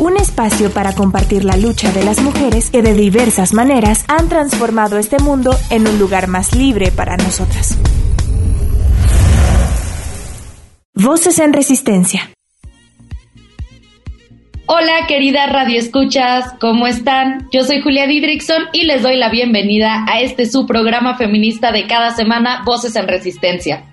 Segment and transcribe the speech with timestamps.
[0.00, 4.96] Un espacio para compartir la lucha de las mujeres que de diversas maneras han transformado
[4.96, 7.76] este mundo en un lugar más libre para nosotras.
[10.94, 12.30] Voces en Resistencia.
[14.64, 17.48] Hola querida Radio Escuchas, ¿cómo están?
[17.52, 21.86] Yo soy Julia Didrikson y les doy la bienvenida a este su programa feminista de
[21.86, 23.89] cada semana, Voces en Resistencia.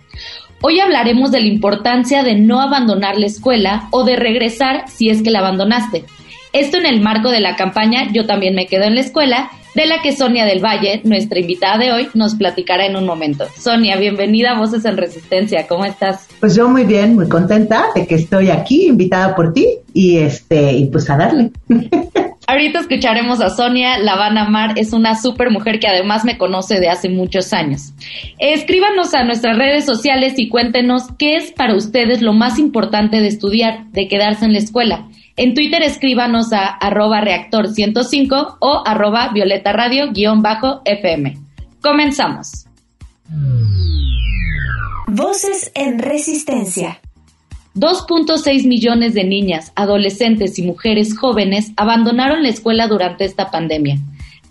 [0.62, 5.22] Hoy hablaremos de la importancia de no abandonar la escuela o de regresar si es
[5.22, 6.06] que la abandonaste.
[6.52, 9.86] Esto en el marco de la campaña Yo también me quedo en la escuela, de
[9.86, 13.46] la que Sonia del Valle, nuestra invitada de hoy, nos platicará en un momento.
[13.56, 16.28] Sonia, bienvenida a Voces en Resistencia, ¿cómo estás?
[16.40, 20.74] Pues yo muy bien, muy contenta de que estoy aquí, invitada por ti, y este,
[20.74, 21.52] y pues a darle.
[22.58, 26.40] Ahorita escucharemos a Sonia, la van a amar, es una súper mujer que además me
[26.40, 27.94] conoce de hace muchos años.
[28.40, 33.28] Escríbanos a nuestras redes sociales y cuéntenos qué es para ustedes lo más importante de
[33.28, 35.08] estudiar, de quedarse en la escuela.
[35.36, 41.38] En Twitter escríbanos a arroba reactor 105 o arroba violeta radio guion bajo FM.
[41.80, 42.66] Comenzamos.
[45.06, 47.02] Voces en resistencia.
[47.78, 53.98] 2.6 millones de niñas, adolescentes y mujeres jóvenes abandonaron la escuela durante esta pandemia.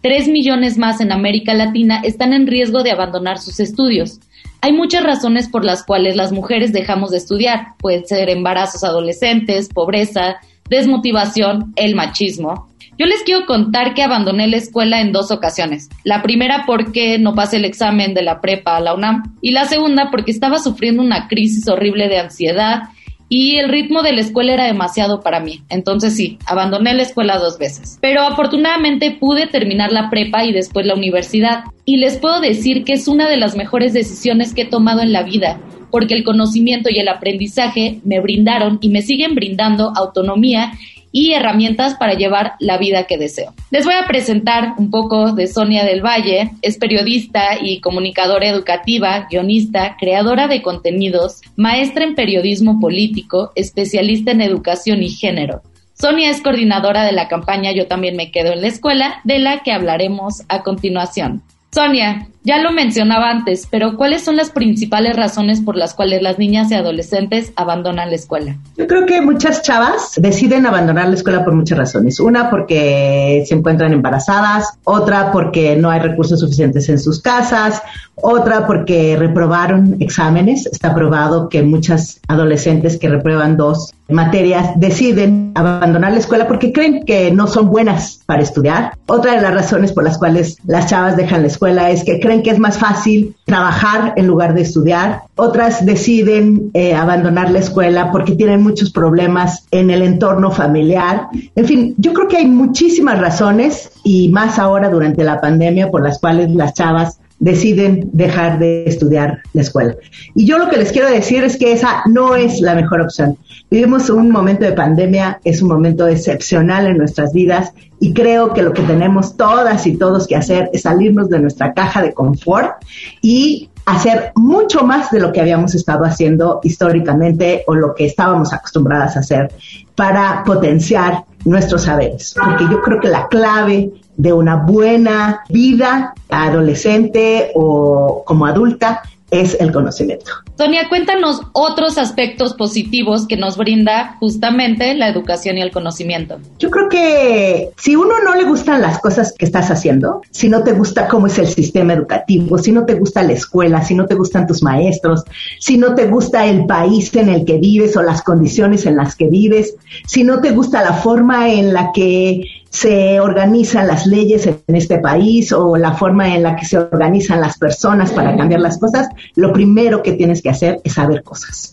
[0.01, 4.21] 3 millones más en América Latina están en riesgo de abandonar sus estudios.
[4.61, 7.75] Hay muchas razones por las cuales las mujeres dejamos de estudiar.
[7.79, 10.37] Pueden ser embarazos adolescentes, pobreza,
[10.71, 12.69] desmotivación, el machismo.
[12.97, 15.89] Yo les quiero contar que abandoné la escuela en dos ocasiones.
[16.05, 19.65] La primera porque no pasé el examen de la prepa a la UNAM y la
[19.65, 22.85] segunda porque estaba sufriendo una crisis horrible de ansiedad
[23.29, 25.63] y el ritmo de la escuela era demasiado para mí.
[25.69, 27.99] Entonces sí, abandoné la escuela dos veces.
[28.01, 31.65] Pero afortunadamente pude terminar la prepa y después la universidad.
[31.85, 35.13] Y les puedo decir que es una de las mejores decisiones que he tomado en
[35.13, 40.73] la vida, porque el conocimiento y el aprendizaje me brindaron y me siguen brindando autonomía
[41.17, 43.55] y herramientas para llevar la vida que deseo.
[43.71, 46.51] Les voy a presentar un poco de Sonia del Valle.
[46.61, 54.43] Es periodista y comunicadora educativa, guionista, creadora de contenidos, maestra en periodismo político, especialista en
[54.43, 55.63] educación y género.
[55.95, 59.63] Sonia es coordinadora de la campaña Yo también me quedo en la escuela, de la
[59.63, 61.43] que hablaremos a continuación.
[61.73, 66.39] Sonia, ya lo mencionaba antes, pero ¿cuáles son las principales razones por las cuales las
[66.39, 68.57] niñas y adolescentes abandonan la escuela?
[68.77, 72.21] Yo creo que muchas chavas deciden abandonar la escuela por muchas razones.
[72.21, 77.83] Una porque se encuentran embarazadas, otra porque no hay recursos suficientes en sus casas,
[78.15, 80.67] otra porque reprobaron exámenes.
[80.67, 87.05] Está probado que muchas adolescentes que reprueban dos materias deciden abandonar la escuela porque creen
[87.05, 88.93] que no son buenas para estudiar.
[89.07, 92.36] Otra de las razones por las cuales las chavas dejan la escuela es que creen
[92.43, 95.23] que es más fácil trabajar en lugar de estudiar.
[95.37, 101.29] Otras deciden eh, abandonar la escuela porque tienen muchos problemas en el entorno familiar.
[101.55, 106.03] En fin, yo creo que hay muchísimas razones y más ahora durante la pandemia por
[106.03, 109.95] las cuales las chavas deciden dejar de estudiar la escuela.
[110.35, 113.37] Y yo lo que les quiero decir es que esa no es la mejor opción.
[113.71, 118.63] Vivimos un momento de pandemia, es un momento excepcional en nuestras vidas y creo que
[118.63, 122.77] lo que tenemos todas y todos que hacer es salirnos de nuestra caja de confort
[123.23, 128.53] y hacer mucho más de lo que habíamos estado haciendo históricamente o lo que estábamos
[128.53, 129.53] acostumbradas a hacer
[129.95, 132.35] para potenciar nuestros saberes.
[132.35, 139.57] Porque yo creo que la clave de una buena vida adolescente o como adulta es
[139.61, 140.31] el conocimiento.
[140.57, 146.39] Sonia, cuéntanos otros aspectos positivos que nos brinda justamente la educación y el conocimiento.
[146.59, 150.63] Yo creo que si uno no le gustan las cosas que estás haciendo, si no
[150.63, 154.07] te gusta cómo es el sistema educativo, si no te gusta la escuela, si no
[154.07, 155.25] te gustan tus maestros,
[155.59, 159.17] si no te gusta el país en el que vives o las condiciones en las
[159.17, 159.75] que vives,
[160.07, 162.43] si no te gusta la forma en la que
[162.77, 167.41] se organizan las leyes en este país o la forma en la que se organizan
[167.41, 171.73] las personas para cambiar las cosas, lo primero que tienes que hacer es saber cosas.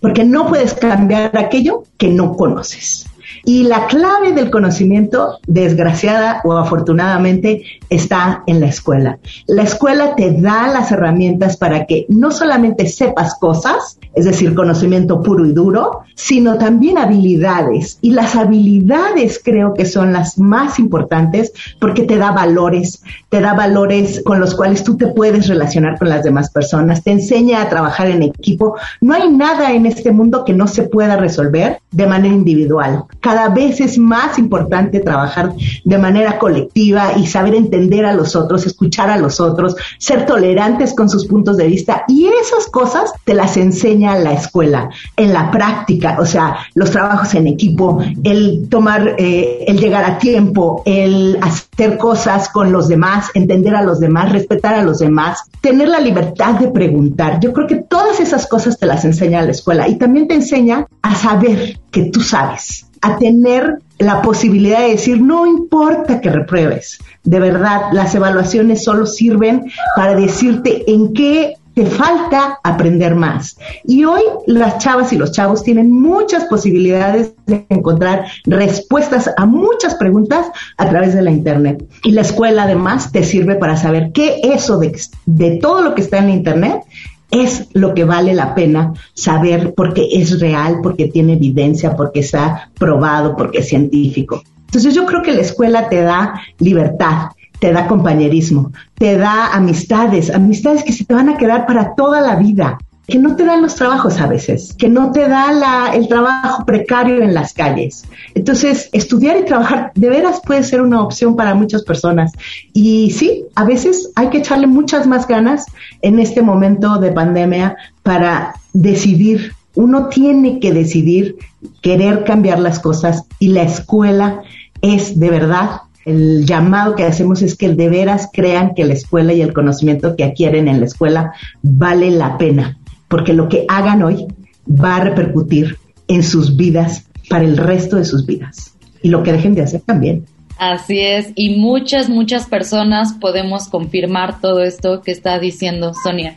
[0.00, 3.06] Porque no puedes cambiar aquello que no conoces.
[3.44, 9.18] Y la clave del conocimiento, desgraciada o afortunadamente, está en la escuela.
[9.46, 15.22] La escuela te da las herramientas para que no solamente sepas cosas, es decir, conocimiento
[15.22, 17.98] puro y duro, sino también habilidades.
[18.00, 23.54] Y las habilidades creo que son las más importantes porque te da valores, te da
[23.54, 27.68] valores con los cuales tú te puedes relacionar con las demás personas, te enseña a
[27.68, 28.76] trabajar en equipo.
[29.00, 33.04] No hay nada en este mundo que no se pueda resolver de manera individual.
[33.30, 35.52] Cada vez es más importante trabajar
[35.84, 40.94] de manera colectiva y saber entender a los otros, escuchar a los otros, ser tolerantes
[40.94, 45.52] con sus puntos de vista y esas cosas te las enseña la escuela en la
[45.52, 51.38] práctica, o sea, los trabajos en equipo, el tomar, eh, el llegar a tiempo, el
[51.40, 56.00] hacer cosas con los demás, entender a los demás, respetar a los demás, tener la
[56.00, 57.38] libertad de preguntar.
[57.38, 60.88] Yo creo que todas esas cosas te las enseña la escuela y también te enseña
[61.00, 66.98] a saber que tú sabes, a tener la posibilidad de decir, no importa que repruebes,
[67.22, 73.56] de verdad, las evaluaciones solo sirven para decirte en qué te falta aprender más.
[73.84, 79.94] Y hoy las chavas y los chavos tienen muchas posibilidades de encontrar respuestas a muchas
[79.94, 80.46] preguntas
[80.76, 81.84] a través de la Internet.
[82.02, 86.02] Y la escuela además te sirve para saber qué eso de, de todo lo que
[86.02, 86.82] está en la Internet
[87.30, 92.70] es lo que vale la pena saber porque es real, porque tiene evidencia, porque está
[92.78, 94.42] probado, porque es científico.
[94.66, 100.30] Entonces yo creo que la escuela te da libertad, te da compañerismo, te da amistades,
[100.30, 102.78] amistades que se te van a quedar para toda la vida,
[103.10, 106.64] que no te dan los trabajos a veces, que no te da la, el trabajo
[106.64, 108.04] precario en las calles.
[108.34, 112.32] Entonces, estudiar y trabajar de veras puede ser una opción para muchas personas.
[112.72, 115.66] Y sí, a veces hay que echarle muchas más ganas
[116.02, 119.52] en este momento de pandemia para decidir.
[119.74, 121.36] Uno tiene que decidir
[121.82, 124.42] querer cambiar las cosas y la escuela
[124.82, 129.32] es de verdad el llamado que hacemos es que de veras crean que la escuela
[129.32, 132.78] y el conocimiento que adquieren en la escuela vale la pena,
[133.10, 134.28] porque lo que hagan hoy
[134.68, 135.76] va a repercutir
[136.06, 139.80] en sus vidas para el resto de sus vidas y lo que dejen de hacer
[139.80, 140.24] también.
[140.58, 146.36] Así es, y muchas, muchas personas podemos confirmar todo esto que está diciendo Sonia.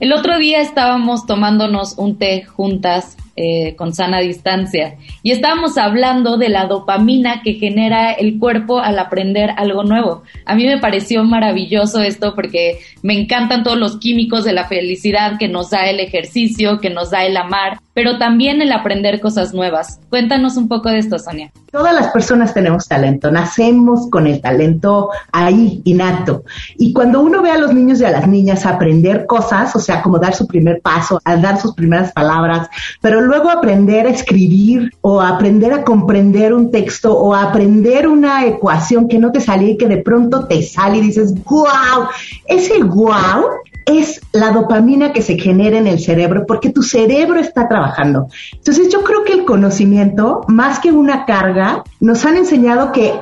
[0.00, 4.96] El otro día estábamos tomándonos un té juntas eh, con sana distancia.
[5.22, 10.22] Y estábamos hablando de la dopamina que genera el cuerpo al aprender algo nuevo.
[10.46, 15.38] A mí me pareció maravilloso esto porque me encantan todos los químicos de la felicidad
[15.38, 19.54] que nos da el ejercicio, que nos da el amar, pero también el aprender cosas
[19.54, 20.00] nuevas.
[20.10, 21.52] Cuéntanos un poco de esto, Sonia.
[21.70, 26.44] Todas las personas tenemos talento, nacemos con el talento ahí innato.
[26.76, 30.02] Y cuando uno ve a los niños y a las niñas aprender cosas, o sea,
[30.02, 32.68] como dar su primer paso, al dar sus primeras palabras,
[33.00, 39.08] pero luego aprender a escribir o aprender a comprender un texto o aprender una ecuación
[39.08, 42.08] que no te salía y que de pronto te sale y dices, wow,
[42.46, 43.44] ese wow
[43.86, 48.28] es la dopamina que se genera en el cerebro porque tu cerebro está trabajando.
[48.52, 53.14] Entonces yo creo que el conocimiento, más que una carga, nos han enseñado que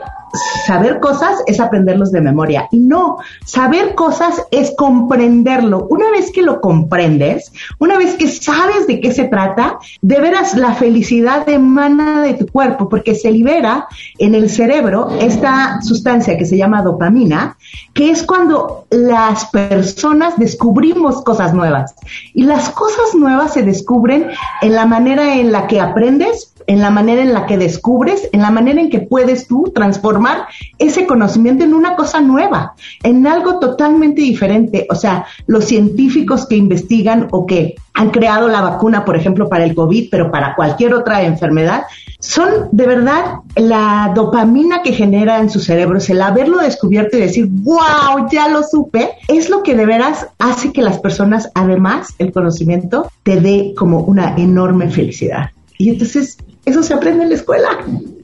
[0.66, 2.68] saber cosas es aprenderlos de memoria.
[2.70, 5.86] Y no, saber cosas es comprenderlo.
[5.88, 10.54] Una vez que lo comprendes, una vez que sabes de qué se trata, de veras
[10.54, 13.86] la felicidad emana de tu cuerpo porque se libera
[14.18, 17.56] en el cerebro esta sustancia que se llama dopamina,
[17.92, 21.94] que es cuando las personas descubrimos cosas nuevas.
[22.34, 24.28] Y las cosas nuevas se descubren
[24.60, 28.40] en la manera en la que aprendes, en la manera en la que descubres, en
[28.40, 30.46] la manera en que puedes tú transformar
[30.78, 34.86] ese conocimiento en una cosa nueva, en algo totalmente diferente.
[34.90, 39.64] O sea, los científicos que investigan o que han creado la vacuna, por ejemplo, para
[39.64, 41.82] el COVID, pero para cualquier otra enfermedad,
[42.18, 43.24] son de verdad
[43.56, 48.62] la dopamina que genera en su cerebro, el haberlo descubierto y decir, wow, ya lo
[48.62, 53.74] supe, es lo que de veras hace que las personas, además, el conocimiento, te dé
[53.76, 55.50] como una enorme felicidad.
[55.78, 57.68] Y entonces eso se aprende en la escuela.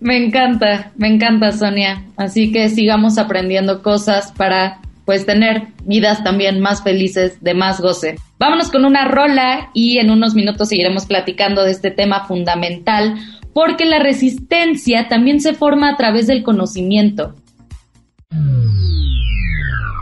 [0.01, 2.05] Me encanta, me encanta Sonia.
[2.17, 8.17] Así que sigamos aprendiendo cosas para pues tener vidas también más felices, de más goce.
[8.39, 13.15] Vámonos con una rola y en unos minutos seguiremos platicando de este tema fundamental
[13.55, 17.35] porque la resistencia también se forma a través del conocimiento.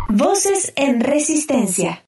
[0.08, 2.05] Voces en resistencia.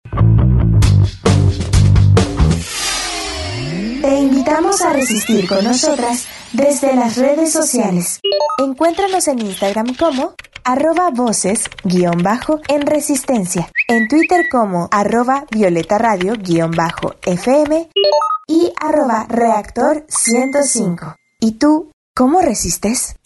[4.48, 8.18] Invitamos a resistir con nosotras desde las redes sociales.
[8.58, 15.98] Encuéntranos en Instagram como arroba voces guion bajo en resistencia, en Twitter como arroba violeta
[15.98, 17.88] radio guion bajo FM
[18.46, 21.14] y arroba reactor 105.
[21.40, 23.16] ¿Y tú cómo resistes?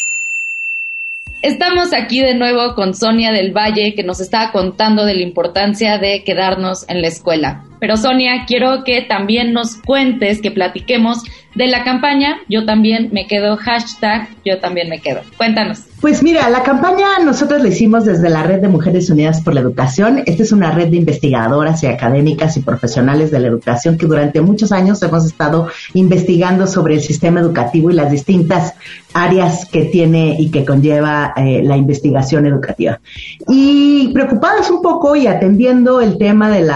[1.40, 5.98] Estamos aquí de nuevo con Sonia del Valle que nos está contando de la importancia
[5.98, 7.64] de quedarnos en la escuela.
[7.82, 11.24] Pero Sonia, quiero que también nos cuentes, que platiquemos
[11.54, 15.20] de la campaña Yo también me quedo, hashtag Yo también me quedo.
[15.36, 15.80] Cuéntanos.
[16.00, 19.60] Pues mira, la campaña nosotros la hicimos desde la Red de Mujeres Unidas por la
[19.60, 20.22] Educación.
[20.26, 24.40] Esta es una red de investigadoras y académicas y profesionales de la educación que durante
[24.40, 28.74] muchos años hemos estado investigando sobre el sistema educativo y las distintas
[29.14, 32.98] áreas que tiene y que conlleva eh, la investigación educativa.
[33.46, 36.68] Y preocupados un poco y atendiendo el tema del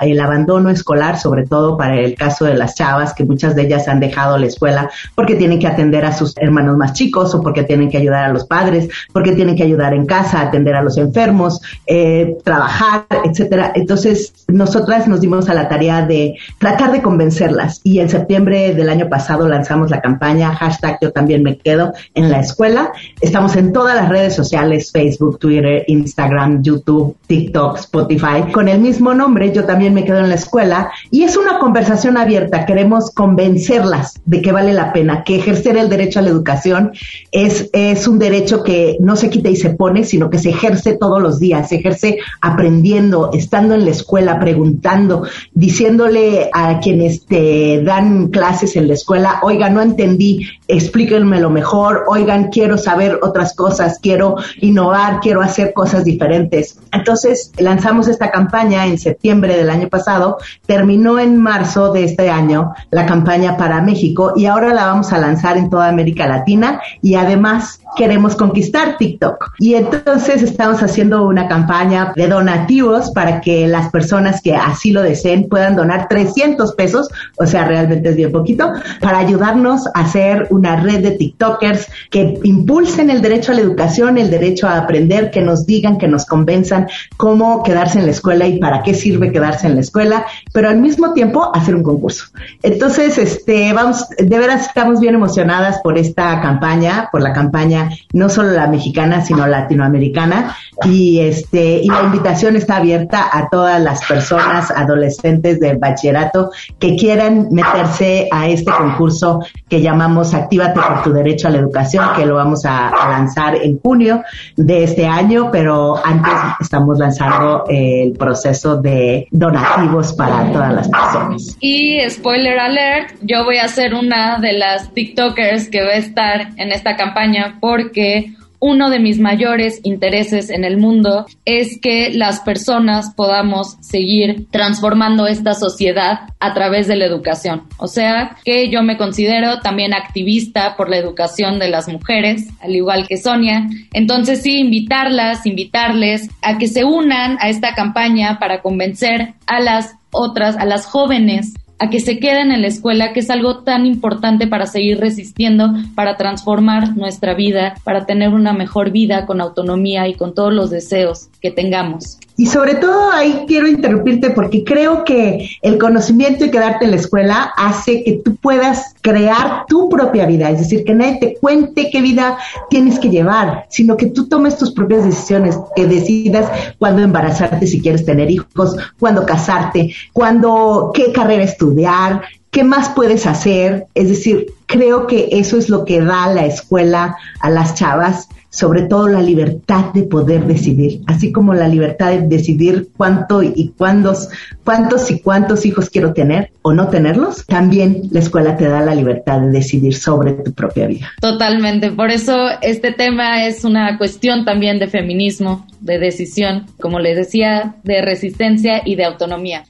[0.00, 3.88] el abandono escolar, sobre todo para el caso de las chavas, que muchas de ellas
[3.88, 7.62] han dejado la escuela porque tienen que atender a sus hermanos más chicos o porque
[7.64, 10.96] tienen que ayudar a los padres, porque tienen que ayudar en casa, atender a los
[10.96, 13.72] enfermos, eh, trabajar, etcétera.
[13.74, 18.88] Entonces, nosotras nos dimos a la tarea de tratar de convencerlas y en septiembre del
[18.88, 22.92] año pasado lanzamos la campaña hashtag yo también me quedo en la escuela.
[23.20, 29.14] Estamos en todas las redes sociales, Facebook, Twitter, Instagram, YouTube, TikTok, Spotify, con el mismo
[29.14, 30.90] nombre, yo también me quedo en la escuela.
[31.10, 35.88] Y es una conversación abierta, queremos convencerlas de que vale la pena, que ejercer el
[35.88, 36.92] derecho a la educación
[37.32, 40.96] es, es un derecho que no se quita y se pone, sino que se ejerce
[40.96, 47.82] todos los días, se ejerce aprendiendo, estando en la escuela, preguntando, diciéndole a quienes te
[47.82, 53.98] dan clases en la escuela, oiga, no entendí, explíquenmelo mejor, oigan, quiero saber otras cosas,
[54.00, 56.78] quiero innovar, quiero hacer cosas diferentes.
[56.92, 60.23] Entonces lanzamos esta campaña en septiembre del año pasado,
[60.66, 65.18] terminó en marzo de este año la campaña para México y ahora la vamos a
[65.18, 69.52] lanzar en toda América Latina y además queremos conquistar TikTok.
[69.58, 75.02] Y entonces estamos haciendo una campaña de donativos para que las personas que así lo
[75.02, 80.48] deseen puedan donar 300 pesos, o sea, realmente es bien poquito, para ayudarnos a hacer
[80.50, 85.30] una red de TikTokers que impulsen el derecho a la educación, el derecho a aprender,
[85.30, 89.32] que nos digan, que nos convenzan cómo quedarse en la escuela y para qué sirve
[89.32, 92.26] quedarse en la escuela, pero al mismo tiempo hacer un concurso.
[92.62, 98.28] Entonces, este, vamos, de veras estamos bien emocionadas por esta campaña, por la campaña no
[98.28, 100.56] solo la mexicana, sino latinoamericana.
[100.84, 106.96] Y este, y la invitación está abierta a todas las personas, adolescentes de bachillerato que
[106.96, 112.26] quieran meterse a este concurso que llamamos Actívate por tu derecho a la educación, que
[112.26, 114.22] lo vamos a, lanzar en junio
[114.56, 121.56] de este año, pero antes estamos lanzando el proceso de donativos para todas las personas.
[121.60, 126.48] Y spoiler alert, yo voy a ser una de las TikTokers que va a estar
[126.56, 132.38] en esta campaña porque uno de mis mayores intereses en el mundo es que las
[132.38, 137.64] personas podamos seguir transformando esta sociedad a través de la educación.
[137.78, 142.76] O sea, que yo me considero también activista por la educación de las mujeres, al
[142.76, 143.68] igual que Sonia.
[143.92, 149.96] Entonces sí, invitarlas, invitarles a que se unan a esta campaña para convencer a las
[150.12, 153.86] otras, a las jóvenes a que se queden en la escuela, que es algo tan
[153.86, 160.06] importante para seguir resistiendo, para transformar nuestra vida, para tener una mejor vida con autonomía
[160.08, 162.18] y con todos los deseos que tengamos.
[162.36, 166.96] Y sobre todo ahí quiero interrumpirte porque creo que el conocimiento y quedarte en la
[166.96, 171.90] escuela hace que tú puedas crear tu propia vida, es decir, que nadie te cuente
[171.92, 172.38] qué vida
[172.70, 177.80] tienes que llevar, sino que tú tomes tus propias decisiones, que decidas cuándo embarazarte si
[177.80, 184.46] quieres tener hijos, cuándo casarte, cuándo, qué carrera estudiar, qué más puedes hacer, es decir,
[184.66, 189.20] creo que eso es lo que da la escuela a las chavas sobre todo la
[189.20, 194.28] libertad de poder decidir, así como la libertad de decidir cuánto y cuántos,
[194.62, 198.94] cuántos y cuántos hijos quiero tener o no tenerlos, también la escuela te da la
[198.94, 201.10] libertad de decidir sobre tu propia vida.
[201.20, 207.16] Totalmente, por eso este tema es una cuestión también de feminismo, de decisión, como les
[207.16, 209.64] decía, de resistencia y de autonomía.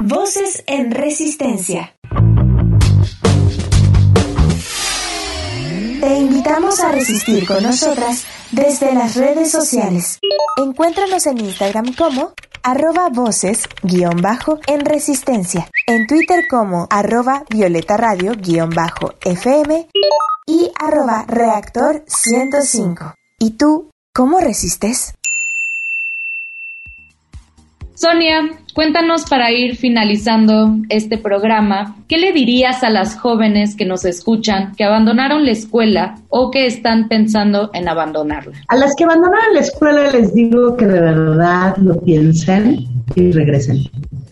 [0.00, 1.92] Voces en resistencia.
[6.08, 10.18] Te invitamos a resistir con nosotras desde las redes sociales.
[10.56, 17.98] Encuéntranos en Instagram como arroba voces guion bajo en resistencia, en Twitter como arroba violeta
[17.98, 19.86] radio guion bajo fm
[20.46, 23.12] y arroba reactor 105.
[23.38, 25.12] ¿Y tú cómo resistes?
[27.94, 28.48] Sonia,
[28.78, 34.72] cuéntanos para ir finalizando este programa, ¿qué le dirías a las jóvenes que nos escuchan
[34.76, 38.52] que abandonaron la escuela o que están pensando en abandonarla?
[38.68, 43.78] A las que abandonaron la escuela les digo que de verdad lo piensen y regresen.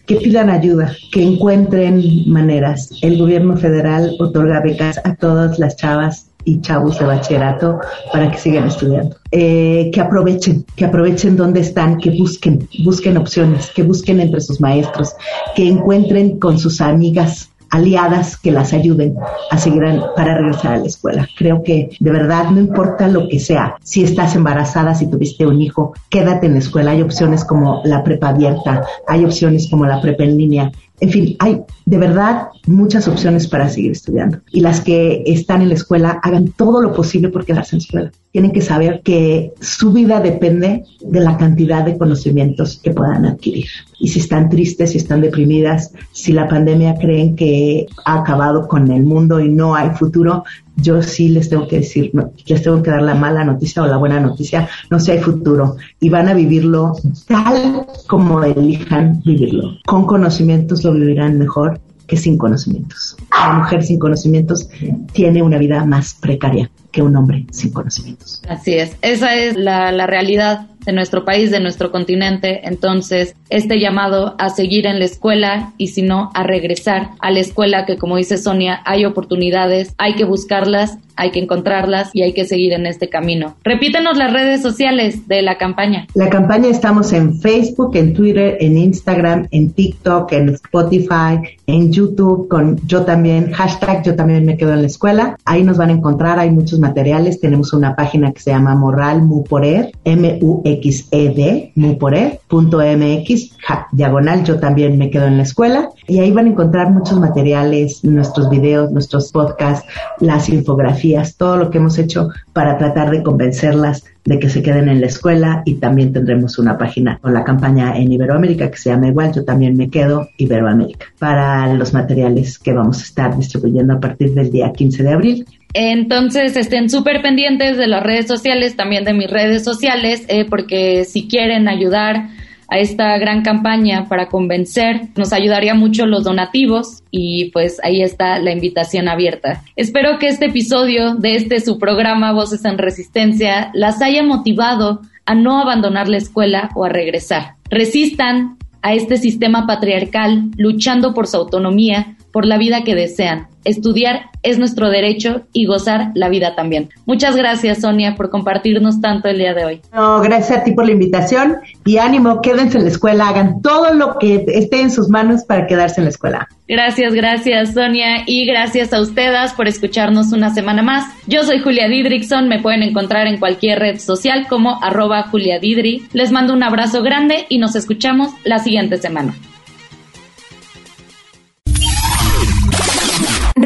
[0.07, 2.93] que pidan ayuda, que encuentren maneras.
[3.03, 7.81] El gobierno federal otorga becas a todas las chavas y chavos de bachillerato
[8.13, 9.17] para que sigan estudiando.
[9.33, 14.61] Eh, que aprovechen, que aprovechen donde están, que busquen, busquen opciones, que busquen entre sus
[14.61, 15.15] maestros,
[15.55, 19.17] que encuentren con sus amigas aliadas que las ayuden
[19.51, 19.83] a seguir
[20.17, 21.29] para regresar a la escuela.
[21.37, 25.61] Creo que de verdad no importa lo que sea, si estás embarazada, si tuviste un
[25.61, 26.93] hijo, quédate en la escuela.
[26.93, 30.73] Hay opciones como la prepa abierta, hay opciones como la prepa en línea.
[31.01, 34.39] En fin, hay de verdad muchas opciones para seguir estudiando.
[34.51, 37.85] Y las que están en la escuela hagan todo lo posible por quedarse en la
[37.85, 38.13] escuela.
[38.33, 43.67] Tienen que saber que su vida depende de la cantidad de conocimientos que puedan adquirir.
[43.99, 48.91] Y si están tristes, si están deprimidas, si la pandemia creen que ha acabado con
[48.91, 50.45] el mundo y no hay futuro,
[50.77, 52.13] yo sí les tengo que decir,
[52.47, 55.77] les tengo que dar la mala noticia o la buena noticia, no sé, hay futuro
[56.01, 56.95] y van a vivirlo
[57.27, 59.79] tal como elijan vivirlo.
[59.87, 63.17] Con conocimientos lo vivirán mejor que sin conocimientos.
[63.31, 64.69] La mujer sin conocimientos
[65.13, 68.43] tiene una vida más precaria que un hombre sin conocimientos.
[68.49, 72.61] Así es, esa es la, la realidad de nuestro país, de nuestro continente.
[72.67, 77.41] Entonces, este llamado a seguir en la escuela y si no, a regresar a la
[77.41, 82.33] escuela, que como dice Sonia, hay oportunidades, hay que buscarlas, hay que encontrarlas y hay
[82.33, 83.57] que seguir en este camino.
[83.65, 86.07] Repítenos las redes sociales de la campaña.
[86.15, 92.49] La campaña estamos en Facebook, en Twitter, en Instagram, en TikTok, en Spotify, en YouTube,
[92.49, 95.37] con yo también, hashtag yo también me quedo en la escuela.
[95.45, 97.41] Ahí nos van a encontrar, hay muchos materiales.
[97.41, 103.51] Tenemos una página que se llama Moral Muporer, M-U-E xed, mx,
[103.93, 105.91] diagonal, yo también me quedo en la escuela.
[106.07, 109.87] Y ahí van a encontrar muchos materiales, nuestros videos, nuestros podcasts,
[110.21, 114.89] las infografías, todo lo que hemos hecho para tratar de convencerlas de que se queden
[114.89, 118.91] en la escuela y también tendremos una página con la campaña en Iberoamérica que se
[118.91, 123.95] llama igual, yo también me quedo Iberoamérica, para los materiales que vamos a estar distribuyendo
[123.95, 125.47] a partir del día 15 de abril.
[125.79, 131.05] Entonces estén súper pendientes de las redes sociales, también de mis redes sociales, eh, porque
[131.05, 132.31] si quieren ayudar
[132.69, 138.39] a esta gran campaña para convencer, nos ayudaría mucho los donativos y pues ahí está
[138.39, 139.63] la invitación abierta.
[139.77, 145.35] Espero que este episodio de este su programa Voces en Resistencia las haya motivado a
[145.35, 147.57] no abandonar la escuela o a regresar.
[147.69, 154.27] Resistan a este sistema patriarcal luchando por su autonomía, por la vida que desean estudiar
[154.43, 156.91] es nuestro derecho y gozar la vida también.
[157.07, 159.81] Muchas gracias, Sonia, por compartirnos tanto el día de hoy.
[159.91, 161.57] No, gracias a ti por la invitación
[161.87, 165.67] y ánimo, quédense en la escuela, hagan todo lo que esté en sus manos para
[165.67, 166.47] quedarse en la escuela.
[166.69, 171.07] Gracias, gracias, Sonia, y gracias a ustedes por escucharnos una semana más.
[171.27, 176.07] Yo soy Julia Didrickson, me pueden encontrar en cualquier red social como arroba Julia Didri.
[176.13, 179.35] Les mando un abrazo grande y nos escuchamos la siguiente semana.